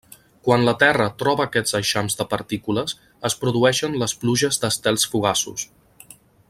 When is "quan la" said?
0.45-0.71